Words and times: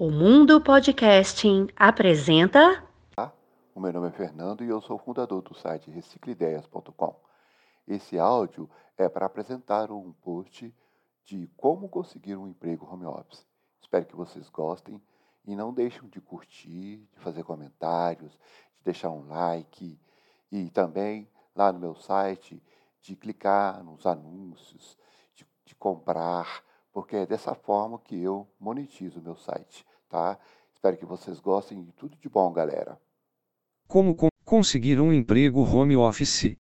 O 0.00 0.12
Mundo 0.12 0.60
Podcasting 0.60 1.66
apresenta. 1.74 2.84
O 3.74 3.80
meu 3.80 3.92
nome 3.92 4.06
é 4.06 4.12
Fernando 4.12 4.62
e 4.62 4.68
eu 4.68 4.80
sou 4.80 4.96
fundador 4.96 5.42
do 5.42 5.56
site 5.56 5.90
recicleideias.com. 5.90 7.20
Esse 7.84 8.16
áudio 8.16 8.70
é 8.96 9.08
para 9.08 9.26
apresentar 9.26 9.90
um 9.90 10.12
post 10.12 10.72
de 11.24 11.48
como 11.56 11.88
conseguir 11.88 12.36
um 12.36 12.46
emprego 12.46 12.86
home 12.88 13.06
office. 13.06 13.44
Espero 13.80 14.06
que 14.06 14.14
vocês 14.14 14.48
gostem 14.48 15.02
e 15.44 15.56
não 15.56 15.74
deixem 15.74 16.08
de 16.08 16.20
curtir, 16.20 16.98
de 17.12 17.18
fazer 17.18 17.42
comentários, 17.42 18.30
de 18.76 18.84
deixar 18.84 19.10
um 19.10 19.26
like 19.26 19.98
e 20.52 20.70
também 20.70 21.28
lá 21.56 21.72
no 21.72 21.80
meu 21.80 21.96
site 21.96 22.62
de 23.02 23.16
clicar 23.16 23.82
nos 23.82 24.06
anúncios, 24.06 24.96
de, 25.34 25.44
de 25.64 25.74
comprar, 25.74 26.62
porque 26.98 27.14
é 27.14 27.24
dessa 27.24 27.54
forma 27.54 27.96
que 28.00 28.20
eu 28.20 28.44
monetizo 28.58 29.20
o 29.20 29.22
meu 29.22 29.36
site, 29.36 29.86
tá? 30.08 30.36
Espero 30.74 30.96
que 30.96 31.06
vocês 31.06 31.38
gostem 31.38 31.80
de 31.80 31.92
tudo 31.92 32.16
de 32.16 32.28
bom, 32.28 32.52
galera. 32.52 33.00
Como 33.86 34.16
con 34.16 34.26
conseguir 34.44 35.00
um 35.00 35.12
emprego 35.12 35.62
home 35.62 35.96
office? 35.96 36.56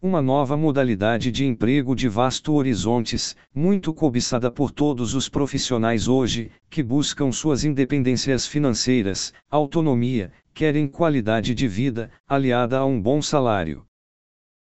Uma 0.00 0.22
nova 0.22 0.56
modalidade 0.56 1.32
de 1.32 1.44
emprego 1.44 1.96
de 1.96 2.08
vasto 2.08 2.54
horizontes, 2.54 3.34
muito 3.52 3.92
cobiçada 3.92 4.48
por 4.48 4.70
todos 4.70 5.12
os 5.14 5.28
profissionais 5.28 6.06
hoje, 6.06 6.52
que 6.70 6.80
buscam 6.80 7.32
suas 7.32 7.64
independências 7.64 8.46
financeiras, 8.46 9.34
autonomia, 9.50 10.32
querem 10.54 10.86
qualidade 10.86 11.52
de 11.52 11.66
vida, 11.66 12.12
aliada 12.28 12.78
a 12.78 12.84
um 12.84 13.02
bom 13.02 13.20
salário. 13.20 13.84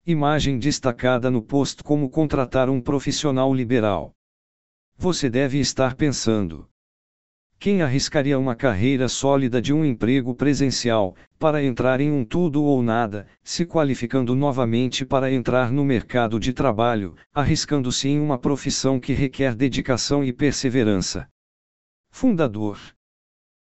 Imagem 0.06 0.56
destacada 0.56 1.32
no 1.32 1.42
post 1.42 1.82
como 1.82 2.08
contratar 2.08 2.70
um 2.70 2.80
profissional 2.80 3.52
liberal. 3.52 4.14
Você 4.96 5.28
deve 5.28 5.58
estar 5.58 5.94
pensando. 5.94 6.68
Quem 7.58 7.82
arriscaria 7.82 8.38
uma 8.38 8.54
carreira 8.54 9.08
sólida 9.08 9.60
de 9.60 9.72
um 9.72 9.84
emprego 9.84 10.34
presencial, 10.34 11.16
para 11.38 11.62
entrar 11.62 12.00
em 12.00 12.12
um 12.12 12.24
tudo 12.24 12.62
ou 12.62 12.82
nada, 12.82 13.26
se 13.42 13.64
qualificando 13.64 14.34
novamente 14.34 15.04
para 15.04 15.32
entrar 15.32 15.72
no 15.72 15.84
mercado 15.84 16.38
de 16.38 16.52
trabalho, 16.52 17.16
arriscando-se 17.32 18.08
em 18.08 18.20
uma 18.20 18.38
profissão 18.38 19.00
que 19.00 19.12
requer 19.12 19.54
dedicação 19.54 20.22
e 20.22 20.32
perseverança? 20.32 21.28
Fundador. 22.10 22.78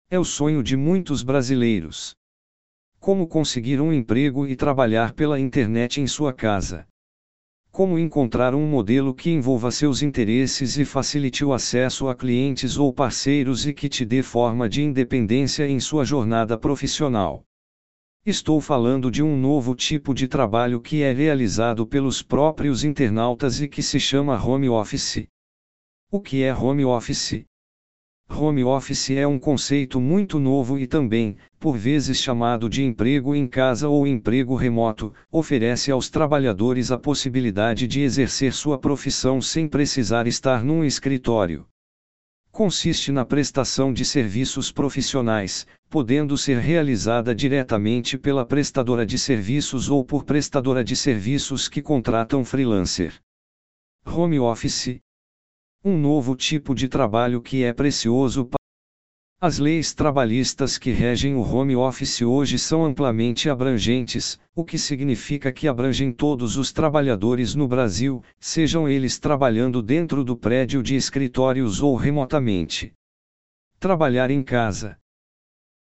É 0.10 0.20
o 0.20 0.24
sonho 0.24 0.62
de 0.62 0.78
muitos 0.78 1.24
brasileiros. 1.24 2.16
Como 3.00 3.28
conseguir 3.28 3.82
um 3.82 3.92
emprego 3.92 4.48
e 4.48 4.56
trabalhar 4.56 5.14
pela 5.14 5.40
internet 5.40 6.00
em 6.00 6.08
sua 6.08 6.34
casa? 6.34 6.88
Como 7.78 8.00
encontrar 8.00 8.56
um 8.56 8.66
modelo 8.66 9.14
que 9.14 9.30
envolva 9.30 9.70
seus 9.70 10.02
interesses 10.02 10.80
e 10.80 10.84
facilite 10.84 11.46
o 11.46 11.54
acesso 11.54 12.10
a 12.10 12.16
clientes 12.16 12.76
ou 12.76 12.92
parceiros 12.92 13.68
e 13.68 13.72
que 13.72 13.88
te 13.88 14.04
dê 14.04 14.24
forma 14.24 14.68
de 14.68 14.82
independência 14.82 15.68
em 15.68 15.80
sua 15.80 16.04
jornada 16.04 16.58
profissional? 16.58 17.44
Estou 18.26 18.60
falando 18.60 19.12
de 19.12 19.22
um 19.22 19.38
novo 19.38 19.76
tipo 19.76 20.12
de 20.12 20.28
trabalho 20.28 20.82
que 20.82 21.04
é 21.04 21.14
realizado 21.14 21.86
pelos 21.86 22.24
próprios 22.24 22.84
internautas 22.84 23.62
e 23.62 23.68
que 23.68 23.84
se 23.84 24.00
chama 24.00 24.44
home 24.44 24.68
office. 24.70 25.28
O 26.10 26.20
que 26.20 26.42
é 26.42 26.52
home 26.52 26.84
office? 26.84 27.46
Home 28.30 28.64
office 28.64 29.12
é 29.12 29.26
um 29.26 29.40
conceito 29.40 30.00
muito 30.00 30.38
novo 30.38 30.78
e 30.78 30.86
também, 30.86 31.38
por 31.60 31.78
vezes 31.78 32.18
chamado 32.18 32.70
de 32.70 32.84
emprego 32.84 33.34
em 33.34 33.48
casa 33.48 33.88
ou 33.88 34.06
emprego 34.06 34.56
remoto, 34.56 35.14
oferece 35.32 35.92
aos 35.92 36.10
trabalhadores 36.10 36.92
a 36.92 37.00
possibilidade 37.00 37.88
de 37.88 38.02
exercer 38.02 38.54
sua 38.54 38.78
profissão 38.78 39.42
sem 39.42 39.68
precisar 39.68 40.28
estar 40.28 40.64
num 40.64 40.84
escritório. 40.84 41.66
Consiste 42.52 43.12
na 43.12 43.24
prestação 43.24 43.94
de 43.94 44.04
serviços 44.04 44.72
profissionais, 44.72 45.66
podendo 45.90 46.38
ser 46.38 46.58
realizada 46.58 47.34
diretamente 47.34 48.18
pela 48.18 48.46
prestadora 48.46 49.06
de 49.06 49.18
serviços 49.18 49.90
ou 49.90 50.04
por 50.04 50.24
prestadora 50.24 50.84
de 50.84 50.96
serviços 50.96 51.70
que 51.70 51.82
contratam 51.82 52.44
freelancer. 52.44 53.14
Home 54.06 54.40
office, 54.40 55.00
um 55.88 55.98
novo 55.98 56.36
tipo 56.36 56.76
de 56.76 56.90
trabalho 56.90 57.42
que 57.42 57.64
é 57.64 57.72
precioso 57.72 58.44
para 58.44 58.58
as 59.40 59.58
leis 59.58 59.94
trabalhistas 59.94 60.78
que 60.78 60.92
regem 60.92 61.34
o 61.34 61.40
home 61.40 61.78
office 61.78 62.22
hoje 62.22 62.60
são 62.60 62.84
amplamente 62.84 63.50
abrangentes, 63.50 64.38
o 64.54 64.66
que 64.66 64.78
significa 64.78 65.50
que 65.50 65.66
abrangem 65.66 66.12
todos 66.12 66.58
os 66.58 66.74
trabalhadores 66.74 67.56
no 67.56 67.70
Brasil, 67.70 68.22
sejam 68.38 68.90
eles 68.90 69.18
trabalhando 69.18 69.82
dentro 69.82 70.26
do 70.26 70.36
prédio 70.36 70.84
de 70.84 70.94
escritórios 70.94 71.82
ou 71.82 71.96
remotamente. 71.96 72.92
Trabalhar 73.80 74.30
em 74.30 74.44
casa. 74.44 74.98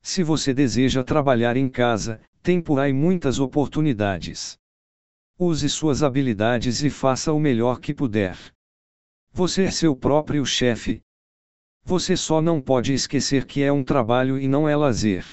Se 0.01 0.23
você 0.23 0.53
deseja 0.53 1.03
trabalhar 1.03 1.57
em 1.57 1.67
casa, 1.67 2.22
tem 2.41 2.62
por 2.62 2.79
aí 2.79 2.94
muitas 2.94 3.40
oportunidades. 3.41 4.57
Use 5.38 5.67
suas 5.67 6.01
habilidades 6.01 6.81
e 6.81 6.90
faça 6.90 7.34
o 7.34 7.40
melhor 7.41 7.81
que 7.81 7.94
puder. 7.94 8.38
Você 9.32 9.64
é 9.64 9.72
seu 9.72 9.96
próprio 9.96 10.46
chefe. 10.46 11.02
Você 11.84 12.18
só 12.18 12.42
não 12.42 12.62
pode 12.62 12.94
esquecer 12.94 13.46
que 13.46 13.64
é 13.64 13.72
um 13.72 13.84
trabalho 13.84 14.38
e 14.40 14.48
não 14.48 14.68
é 14.68 14.76
lazer. 14.76 15.26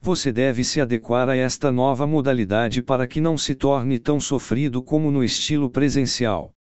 Você 0.00 0.32
deve 0.32 0.62
se 0.62 0.80
adequar 0.80 1.28
a 1.28 1.36
esta 1.36 1.72
nova 1.72 2.06
modalidade 2.06 2.82
para 2.82 3.06
que 3.06 3.20
não 3.20 3.36
se 3.36 3.54
torne 3.54 3.98
tão 3.98 4.20
sofrido 4.20 4.82
como 4.82 5.10
no 5.10 5.24
estilo 5.24 5.68
presencial. 5.68 6.52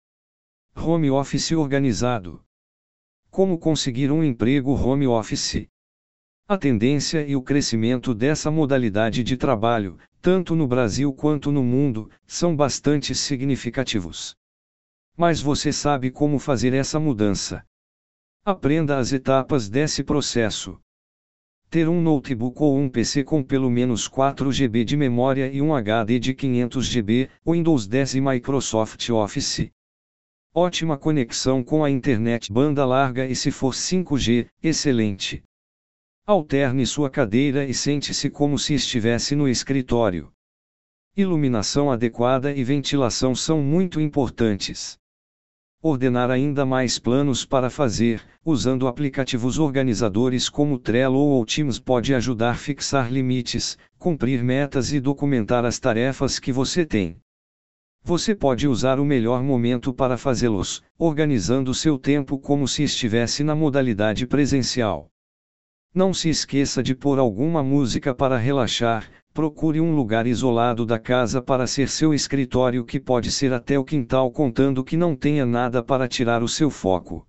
Home 0.75 1.11
Office 1.11 1.53
organizado. 1.53 2.43
Como 3.31 3.59
conseguir 3.59 4.11
um 4.11 4.25
emprego 4.25 4.73
home 4.73 5.07
office? 5.07 5.69
A 6.49 6.57
tendência 6.57 7.27
e 7.27 7.37
o 7.37 7.43
crescimento 7.43 8.15
dessa 8.15 8.51
modalidade 8.51 9.23
de 9.23 9.37
trabalho, 9.37 9.99
tanto 10.23 10.55
no 10.55 10.67
Brasil 10.67 11.13
quanto 11.13 11.53
no 11.53 11.63
mundo, 11.63 12.11
são 12.27 12.57
bastante 12.57 13.15
significativos. 13.15 14.34
Mas 15.16 15.41
você 15.41 15.72
sabe 15.72 16.10
como 16.10 16.38
fazer 16.38 16.75
essa 16.75 17.00
mudança. 17.00 17.65
Aprenda 18.44 18.99
as 18.99 19.15
etapas 19.15 19.66
desse 19.66 20.04
processo. 20.04 20.78
Ter 21.71 21.88
um 21.88 22.03
notebook 22.03 22.62
ou 22.62 22.77
um 22.77 22.87
PC 22.87 23.25
com 23.25 23.43
pelo 23.43 23.71
menos 23.71 24.06
4 24.06 24.53
GB 24.53 24.84
de 24.84 24.94
memória 24.94 25.50
e 25.50 25.62
um 25.62 25.75
HD 25.75 26.19
de 26.19 26.34
500 26.34 26.84
GB, 26.84 27.31
Windows 27.47 27.87
10 27.87 28.16
e 28.16 28.21
Microsoft 28.21 29.09
Office. 29.09 29.71
Ótima 30.54 30.99
conexão 30.99 31.65
com 31.65 31.83
a 31.83 31.91
internet 31.91 32.53
banda 32.53 32.84
larga 32.84 33.27
e 33.27 33.34
se 33.34 33.50
for 33.50 33.72
5G, 33.72 34.48
excelente. 34.62 35.43
Alterne 36.27 36.87
sua 36.87 37.09
cadeira 37.09 37.65
e 37.65 37.72
sente-se 37.72 38.28
como 38.28 38.59
se 38.59 38.75
estivesse 38.75 39.34
no 39.34 39.48
escritório. 39.48 40.31
Iluminação 41.16 41.91
adequada 41.91 42.54
e 42.54 42.62
ventilação 42.62 43.34
são 43.34 43.62
muito 43.62 43.98
importantes 43.98 44.98
ordenar 45.82 46.31
ainda 46.31 46.64
mais 46.64 46.98
planos 46.98 47.44
para 47.44 47.70
fazer, 47.70 48.22
usando 48.44 48.88
aplicativos 48.88 49.59
organizadores 49.59 50.48
como 50.48 50.78
Trello 50.78 51.19
ou 51.19 51.44
Teams 51.44 51.78
pode 51.78 52.14
ajudar 52.14 52.50
a 52.50 52.54
fixar 52.54 53.12
limites, 53.12 53.78
cumprir 53.98 54.42
metas 54.42 54.92
e 54.92 55.00
documentar 55.00 55.65
as 55.65 55.78
tarefas 55.78 56.38
que 56.38 56.53
você 56.53 56.84
tem. 56.84 57.16
Você 58.03 58.34
pode 58.34 58.69
usar 58.69 59.00
o 59.00 59.04
melhor 59.04 59.42
momento 59.42 59.92
para 59.92 60.16
fazê-los, 60.16 60.82
organizando 60.97 61.75
seu 61.75 61.98
tempo 61.98 62.38
como 62.38 62.69
se 62.69 62.84
estivesse 62.84 63.42
na 63.42 63.54
modalidade 63.54 64.26
presencial. 64.26 65.10
Não 65.92 66.15
se 66.15 66.28
esqueça 66.28 66.82
de 66.82 66.94
pôr 66.94 67.19
alguma 67.19 67.62
música 67.65 68.15
para 68.15 68.36
relaxar, 68.36 69.10
Procure 69.36 69.82
um 69.82 69.94
lugar 69.94 70.26
isolado 70.26 70.86
da 70.86 70.98
casa 70.98 71.42
para 71.42 71.66
ser 71.66 71.91
seu 71.91 72.14
escritório, 72.14 72.86
que 72.86 72.98
pode 72.98 73.30
ser 73.30 73.52
até 73.52 73.78
o 73.78 73.84
quintal, 73.84 74.30
contando 74.30 74.82
que 74.82 74.97
não 74.97 75.14
tenha 75.14 75.44
nada 75.44 75.82
para 75.82 76.08
tirar 76.08 76.42
o 76.42 76.48
seu 76.48 76.70
foco. 76.70 77.26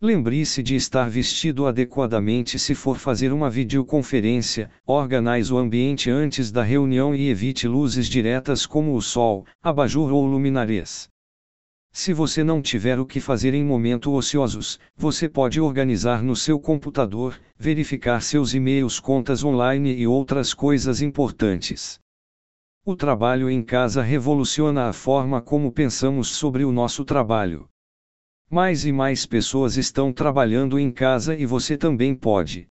Lembre-se 0.00 0.62
de 0.62 0.76
estar 0.76 1.10
vestido 1.10 1.66
adequadamente 1.66 2.60
se 2.60 2.76
for 2.76 2.96
fazer 2.96 3.32
uma 3.32 3.50
videoconferência, 3.50 4.70
organize 4.86 5.52
o 5.52 5.58
ambiente 5.58 6.08
antes 6.08 6.52
da 6.52 6.62
reunião 6.62 7.12
e 7.12 7.28
evite 7.28 7.66
luzes 7.66 8.06
diretas 8.06 8.64
como 8.64 8.94
o 8.94 9.02
sol, 9.02 9.44
abajur 9.60 10.12
ou 10.12 10.24
luminarias. 10.24 11.08
Se 11.98 12.12
você 12.12 12.44
não 12.44 12.60
tiver 12.60 13.00
o 13.00 13.06
que 13.06 13.20
fazer 13.20 13.54
em 13.54 13.64
momentos 13.64 14.12
ociosos, 14.12 14.78
você 14.94 15.30
pode 15.30 15.58
organizar 15.58 16.22
no 16.22 16.36
seu 16.36 16.60
computador, 16.60 17.40
verificar 17.56 18.20
seus 18.20 18.52
e-mails, 18.52 19.00
contas 19.00 19.42
online 19.42 19.96
e 19.96 20.06
outras 20.06 20.52
coisas 20.52 21.00
importantes. 21.00 21.98
O 22.84 22.94
trabalho 22.94 23.48
em 23.48 23.62
casa 23.62 24.02
revoluciona 24.02 24.90
a 24.90 24.92
forma 24.92 25.40
como 25.40 25.72
pensamos 25.72 26.28
sobre 26.28 26.66
o 26.66 26.70
nosso 26.70 27.02
trabalho. 27.02 27.66
Mais 28.50 28.84
e 28.84 28.92
mais 28.92 29.24
pessoas 29.24 29.78
estão 29.78 30.12
trabalhando 30.12 30.78
em 30.78 30.92
casa 30.92 31.34
e 31.34 31.46
você 31.46 31.78
também 31.78 32.14
pode. 32.14 32.66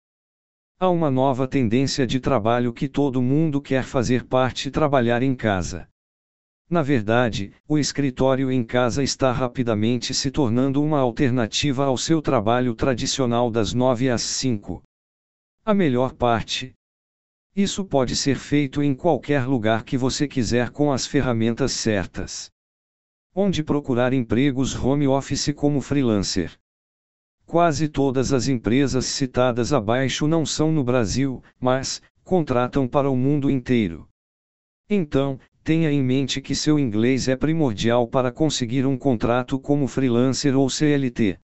Há 0.78 0.90
uma 0.90 1.10
nova 1.10 1.48
tendência 1.48 2.06
de 2.06 2.20
trabalho 2.20 2.74
que 2.74 2.86
todo 2.86 3.22
mundo 3.22 3.58
quer 3.58 3.84
fazer 3.84 4.26
parte 4.26 4.70
trabalhar 4.70 5.22
em 5.22 5.34
casa. 5.34 5.88
Na 6.74 6.82
verdade, 6.82 7.52
o 7.68 7.78
escritório 7.78 8.50
em 8.50 8.64
casa 8.64 9.00
está 9.00 9.30
rapidamente 9.30 10.12
se 10.12 10.28
tornando 10.28 10.82
uma 10.82 10.98
alternativa 10.98 11.84
ao 11.84 11.96
seu 11.96 12.20
trabalho 12.20 12.74
tradicional 12.74 13.48
das 13.48 13.72
9 13.72 14.10
às 14.10 14.22
5. 14.22 14.82
A 15.64 15.72
melhor 15.72 16.14
parte. 16.14 16.74
Isso 17.54 17.84
pode 17.84 18.16
ser 18.16 18.34
feito 18.34 18.82
em 18.82 18.92
qualquer 18.92 19.46
lugar 19.46 19.84
que 19.84 19.96
você 19.96 20.26
quiser 20.26 20.70
com 20.70 20.90
as 20.90 21.06
ferramentas 21.06 21.70
certas. 21.70 22.50
Onde 23.32 23.62
procurar 23.62 24.12
empregos 24.12 24.74
home 24.74 25.06
office 25.06 25.52
como 25.54 25.80
freelancer? 25.80 26.58
Quase 27.46 27.86
todas 27.86 28.32
as 28.32 28.48
empresas 28.48 29.06
citadas 29.06 29.72
abaixo 29.72 30.26
não 30.26 30.44
são 30.44 30.72
no 30.72 30.82
Brasil, 30.82 31.40
mas 31.60 32.02
contratam 32.24 32.88
para 32.88 33.08
o 33.08 33.14
mundo 33.14 33.48
inteiro. 33.48 34.08
Então, 34.90 35.38
tenha 35.64 35.90
em 35.90 36.02
mente 36.02 36.42
que 36.42 36.54
seu 36.54 36.78
inglês 36.78 37.26
é 37.26 37.34
primordial 37.34 38.06
para 38.06 38.30
conseguir 38.30 38.84
um 38.84 38.98
contrato 38.98 39.58
como 39.58 39.88
freelancer 39.88 40.54
ou 40.54 40.68
CLT. 40.68 41.40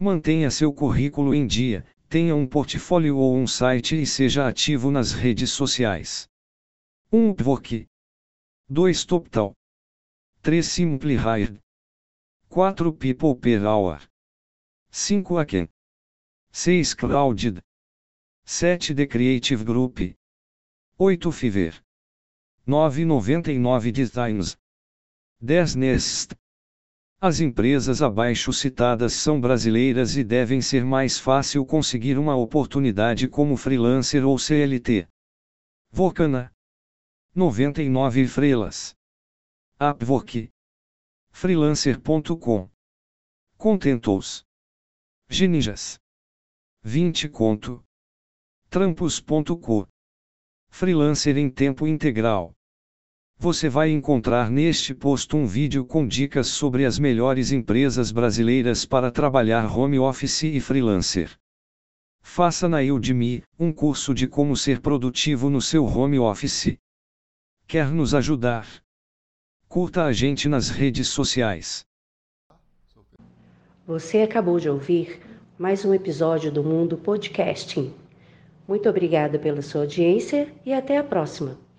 Mantenha 0.00 0.50
seu 0.50 0.72
currículo 0.72 1.34
em 1.34 1.46
dia, 1.46 1.86
tenha 2.08 2.34
um 2.34 2.46
portfólio 2.46 3.18
ou 3.18 3.36
um 3.36 3.46
site 3.46 4.00
e 4.00 4.06
seja 4.06 4.48
ativo 4.48 4.90
nas 4.90 5.12
redes 5.12 5.50
sociais. 5.50 6.26
1 7.12 7.18
um 7.18 7.30
Upwork. 7.30 7.86
2 8.70 9.04
TopTal. 9.04 9.52
3 10.40 10.66
Simply 10.66 11.16
Hired. 11.16 11.60
4 12.48 12.92
People 12.94 13.36
per 13.36 13.62
Hour. 13.62 14.00
5 14.90 15.36
Aken. 15.36 15.68
6 16.50 16.94
Crowded 16.94 17.60
7 18.46 18.94
The 18.94 19.06
Creative 19.06 19.62
Group. 19.64 19.98
8 20.98 21.30
Fiverr 21.30 21.83
9,99 22.66 23.92
Designs. 23.92 24.56
10 25.38 25.74
Nest. 25.74 26.34
As 27.20 27.40
empresas 27.40 28.00
abaixo 28.00 28.54
citadas 28.54 29.12
são 29.12 29.38
brasileiras 29.38 30.16
e 30.16 30.24
devem 30.24 30.62
ser 30.62 30.82
mais 30.82 31.18
fácil 31.18 31.66
conseguir 31.66 32.16
uma 32.16 32.34
oportunidade 32.34 33.28
como 33.28 33.56
freelancer 33.56 34.26
ou 34.26 34.38
CLT. 34.38 35.06
Vocana. 35.90 36.50
99 37.34 38.26
Freelas. 38.28 38.94
Upwork. 39.78 40.50
Freelancer.com. 41.32 42.70
Contentos. 43.58 44.44
Genijas. 45.28 45.98
20 46.82 47.28
conto. 47.28 47.84
Trampos.co. 48.70 49.93
Freelancer 50.76 51.38
em 51.38 51.48
tempo 51.48 51.86
integral. 51.86 52.52
Você 53.38 53.68
vai 53.68 53.92
encontrar 53.92 54.50
neste 54.50 54.92
post 54.92 55.36
um 55.36 55.46
vídeo 55.46 55.86
com 55.86 56.04
dicas 56.04 56.48
sobre 56.48 56.84
as 56.84 56.98
melhores 56.98 57.52
empresas 57.52 58.10
brasileiras 58.10 58.84
para 58.84 59.08
trabalhar 59.08 59.66
home 59.66 60.00
office 60.00 60.42
e 60.42 60.60
freelancer. 60.60 61.30
Faça 62.20 62.68
na 62.68 62.78
Udemy 62.80 63.44
um 63.56 63.72
curso 63.72 64.12
de 64.12 64.26
como 64.26 64.56
ser 64.56 64.80
produtivo 64.80 65.48
no 65.48 65.60
seu 65.60 65.84
home 65.84 66.18
office. 66.18 66.76
Quer 67.68 67.92
nos 67.92 68.12
ajudar? 68.12 68.66
Curta 69.68 70.02
a 70.02 70.12
gente 70.12 70.48
nas 70.48 70.70
redes 70.70 71.06
sociais. 71.06 71.86
Você 73.86 74.22
acabou 74.22 74.58
de 74.58 74.68
ouvir 74.68 75.20
mais 75.56 75.84
um 75.84 75.94
episódio 75.94 76.50
do 76.50 76.64
Mundo 76.64 76.98
Podcasting. 76.98 77.94
Muito 78.68 78.88
obrigada 78.88 79.38
pela 79.38 79.62
sua 79.62 79.82
audiência 79.82 80.52
e 80.66 80.72
até 80.72 80.98
a 80.98 81.04
próxima. 81.04 81.63